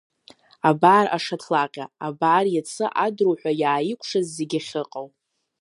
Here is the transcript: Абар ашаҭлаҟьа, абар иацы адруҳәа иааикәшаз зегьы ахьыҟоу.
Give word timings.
Абар 0.69 1.05
ашаҭлаҟьа, 1.15 1.85
абар 2.07 2.45
иацы 2.53 2.85
адруҳәа 3.05 3.51
иааикәшаз 3.61 4.27
зегьы 4.37 4.59
ахьыҟоу. 4.61 5.07